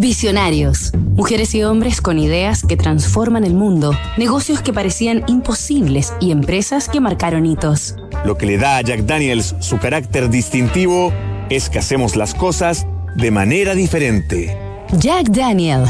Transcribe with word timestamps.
Visionarios. 0.00 0.92
Mujeres 1.14 1.54
y 1.54 1.62
hombres 1.62 2.00
con 2.00 2.18
ideas 2.18 2.62
que 2.66 2.78
transforman 2.78 3.44
el 3.44 3.52
mundo, 3.52 3.92
negocios 4.16 4.62
que 4.62 4.72
parecían 4.72 5.24
imposibles 5.26 6.14
y 6.20 6.30
empresas 6.30 6.88
que 6.88 7.00
marcaron 7.00 7.44
hitos. 7.44 7.96
Lo 8.24 8.38
que 8.38 8.46
le 8.46 8.56
da 8.56 8.78
a 8.78 8.80
Jack 8.80 9.00
Daniels 9.00 9.54
su 9.60 9.76
carácter 9.76 10.30
distintivo 10.30 11.12
es 11.50 11.68
que 11.68 11.80
hacemos 11.80 12.16
las 12.16 12.32
cosas 12.32 12.86
de 13.14 13.30
manera 13.30 13.74
diferente. 13.74 14.56
Jack 14.96 15.28
Daniel, 15.28 15.84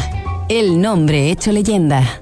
el 0.49 0.81
nombre 0.81 1.31
hecho 1.31 1.53
leyenda. 1.53 2.21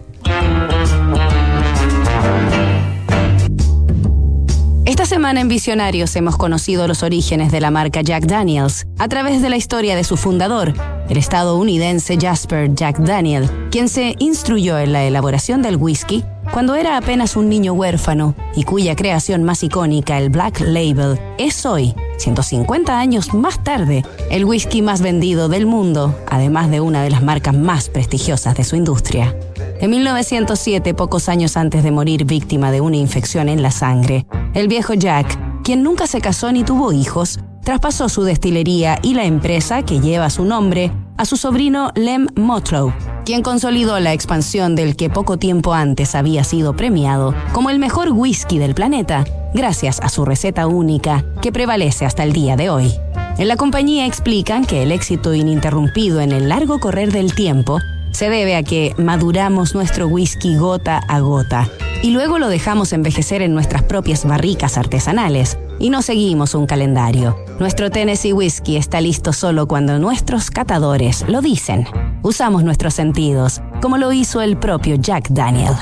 Esta 4.88 5.04
semana 5.04 5.42
en 5.42 5.48
Visionarios 5.48 6.16
hemos 6.16 6.38
conocido 6.38 6.88
los 6.88 7.02
orígenes 7.02 7.52
de 7.52 7.60
la 7.60 7.70
marca 7.70 8.00
Jack 8.00 8.24
Daniels 8.24 8.86
a 8.98 9.06
través 9.06 9.42
de 9.42 9.50
la 9.50 9.58
historia 9.58 9.94
de 9.94 10.02
su 10.02 10.16
fundador, 10.16 10.72
el 11.10 11.18
estadounidense 11.18 12.16
Jasper 12.18 12.74
Jack 12.74 12.96
Daniel, 13.00 13.50
quien 13.70 13.90
se 13.90 14.16
instruyó 14.18 14.78
en 14.78 14.94
la 14.94 15.04
elaboración 15.04 15.60
del 15.60 15.76
whisky 15.76 16.24
cuando 16.54 16.74
era 16.74 16.96
apenas 16.96 17.36
un 17.36 17.50
niño 17.50 17.74
huérfano 17.74 18.34
y 18.56 18.64
cuya 18.64 18.96
creación 18.96 19.44
más 19.44 19.62
icónica, 19.62 20.16
el 20.16 20.30
Black 20.30 20.60
Label, 20.60 21.20
es 21.36 21.66
hoy, 21.66 21.94
150 22.16 22.98
años 22.98 23.34
más 23.34 23.62
tarde, 23.62 24.06
el 24.30 24.46
whisky 24.46 24.80
más 24.80 25.02
vendido 25.02 25.50
del 25.50 25.66
mundo, 25.66 26.18
además 26.30 26.70
de 26.70 26.80
una 26.80 27.02
de 27.02 27.10
las 27.10 27.22
marcas 27.22 27.54
más 27.54 27.90
prestigiosas 27.90 28.56
de 28.56 28.64
su 28.64 28.74
industria. 28.74 29.36
En 29.80 29.90
1907, 29.90 30.92
pocos 30.94 31.28
años 31.28 31.56
antes 31.56 31.84
de 31.84 31.92
morir 31.92 32.24
víctima 32.24 32.72
de 32.72 32.80
una 32.80 32.96
infección 32.96 33.48
en 33.48 33.62
la 33.62 33.70
sangre, 33.70 34.26
el 34.52 34.66
viejo 34.66 34.94
Jack, 34.94 35.38
quien 35.62 35.84
nunca 35.84 36.08
se 36.08 36.20
casó 36.20 36.50
ni 36.50 36.64
tuvo 36.64 36.92
hijos, 36.92 37.38
traspasó 37.62 38.08
su 38.08 38.24
destilería 38.24 38.98
y 39.04 39.14
la 39.14 39.24
empresa 39.24 39.82
que 39.82 40.00
lleva 40.00 40.30
su 40.30 40.44
nombre 40.44 40.90
a 41.16 41.24
su 41.24 41.36
sobrino 41.36 41.92
Lem 41.94 42.26
Motlow, 42.34 42.92
quien 43.24 43.42
consolidó 43.42 44.00
la 44.00 44.12
expansión 44.12 44.74
del 44.74 44.96
que 44.96 45.10
poco 45.10 45.36
tiempo 45.36 45.72
antes 45.74 46.16
había 46.16 46.42
sido 46.42 46.74
premiado 46.74 47.32
como 47.52 47.70
el 47.70 47.78
mejor 47.78 48.10
whisky 48.10 48.58
del 48.58 48.74
planeta, 48.74 49.24
gracias 49.54 50.00
a 50.00 50.08
su 50.08 50.24
receta 50.24 50.66
única 50.66 51.24
que 51.40 51.52
prevalece 51.52 52.04
hasta 52.04 52.24
el 52.24 52.32
día 52.32 52.56
de 52.56 52.68
hoy. 52.68 52.92
En 53.38 53.46
la 53.46 53.56
compañía 53.56 54.06
explican 54.06 54.64
que 54.64 54.82
el 54.82 54.90
éxito 54.90 55.34
ininterrumpido 55.34 56.20
en 56.20 56.32
el 56.32 56.48
largo 56.48 56.80
correr 56.80 57.12
del 57.12 57.32
tiempo 57.32 57.78
se 58.12 58.30
debe 58.30 58.56
a 58.56 58.62
que 58.62 58.94
maduramos 58.98 59.74
nuestro 59.74 60.06
whisky 60.08 60.56
gota 60.56 60.98
a 60.98 61.20
gota 61.20 61.68
y 62.02 62.10
luego 62.10 62.38
lo 62.38 62.48
dejamos 62.48 62.92
envejecer 62.92 63.42
en 63.42 63.54
nuestras 63.54 63.82
propias 63.82 64.24
barricas 64.24 64.78
artesanales 64.78 65.58
y 65.78 65.90
no 65.90 66.02
seguimos 66.02 66.54
un 66.54 66.66
calendario. 66.66 67.36
Nuestro 67.58 67.90
Tennessee 67.90 68.32
Whisky 68.32 68.76
está 68.76 69.00
listo 69.00 69.32
solo 69.32 69.66
cuando 69.66 69.98
nuestros 69.98 70.50
catadores 70.50 71.24
lo 71.28 71.40
dicen. 71.40 71.86
Usamos 72.22 72.64
nuestros 72.64 72.94
sentidos, 72.94 73.60
como 73.80 73.98
lo 73.98 74.12
hizo 74.12 74.40
el 74.40 74.58
propio 74.58 74.96
Jack 74.96 75.28
Daniel. 75.30 75.74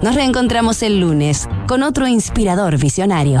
Nos 0.00 0.14
reencontramos 0.14 0.82
el 0.82 1.00
lunes 1.00 1.48
con 1.68 1.82
otro 1.82 2.08
inspirador 2.08 2.76
visionario. 2.76 3.40